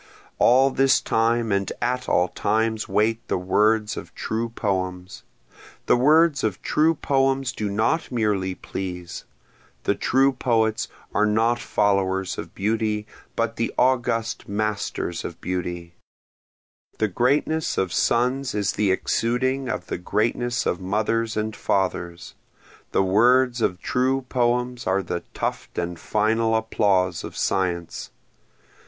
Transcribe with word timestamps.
All 0.39 0.71
this 0.71 0.99
time 0.99 1.51
and 1.51 1.71
at 1.79 2.09
all 2.09 2.29
times 2.29 2.89
wait 2.89 3.27
the 3.27 3.37
words 3.37 3.95
of 3.95 4.15
true 4.15 4.49
poems, 4.49 5.21
The 5.85 5.95
words 5.95 6.43
of 6.43 6.59
true 6.63 6.95
poems 6.95 7.51
do 7.51 7.69
not 7.69 8.11
merely 8.11 8.55
please, 8.55 9.25
The 9.83 9.93
true 9.93 10.31
poets 10.33 10.87
are 11.13 11.27
not 11.27 11.59
followers 11.59 12.39
of 12.39 12.55
beauty 12.55 13.05
but 13.35 13.57
the 13.57 13.71
august 13.77 14.49
masters 14.49 15.23
of 15.23 15.39
beauty; 15.39 15.93
The 16.97 17.07
greatness 17.07 17.77
of 17.77 17.93
sons 17.93 18.55
is 18.55 18.71
the 18.71 18.89
exuding 18.91 19.69
of 19.69 19.85
the 19.85 19.99
greatness 19.99 20.65
of 20.65 20.81
mothers 20.81 21.37
and 21.37 21.55
fathers, 21.55 22.33
The 22.91 23.03
words 23.03 23.61
of 23.61 23.79
true 23.79 24.23
poems 24.29 24.87
are 24.87 25.03
the 25.03 25.19
tuft 25.35 25.77
and 25.77 25.99
final 25.99 26.55
applause 26.55 27.23
of 27.23 27.37
science. 27.37 28.09